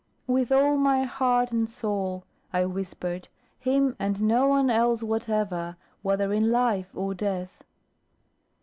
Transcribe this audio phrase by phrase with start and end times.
[0.25, 3.27] "With all my heart and soul," I whispered,
[3.59, 7.63] "him and no one else whatever, whether in life or death."